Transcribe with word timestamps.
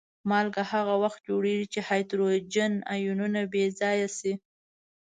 مالګه 0.29 0.63
هغه 0.71 0.93
وخت 1.03 1.19
جوړیږي 1.29 1.67
چې 1.73 1.79
هایدروجن 1.87 2.73
آیونونه 2.93 3.39
بې 3.51 3.63
ځایه 3.79 4.09
شي. 4.17 4.33